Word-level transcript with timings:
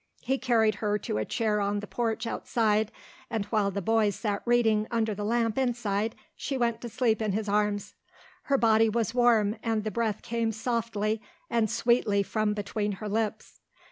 He 0.21 0.39
carried 0.39 0.73
her 0.81 0.97
to 0.97 1.19
a 1.19 1.25
chair 1.25 1.59
on 1.61 1.79
the 1.79 1.85
porch 1.85 2.25
outside 2.25 2.91
and 3.29 3.45
while 3.45 3.69
the 3.69 3.83
boys 3.83 4.15
sat 4.15 4.41
reading 4.45 4.87
under 4.89 5.13
the 5.13 5.23
lamp 5.23 5.59
inside 5.59 6.15
she 6.35 6.57
went 6.57 6.81
to 6.81 6.89
sleep 6.89 7.21
in 7.21 7.33
his 7.33 7.47
arms. 7.47 7.93
Her 8.45 8.57
body 8.57 8.89
was 8.89 9.13
warm 9.13 9.57
and 9.61 9.83
the 9.83 9.91
breath 9.91 10.23
came 10.23 10.51
softly 10.51 11.21
and 11.51 11.69
sweetly 11.69 12.23
from 12.23 12.55
between 12.55 12.93
her 12.93 13.07
lips. 13.07 13.59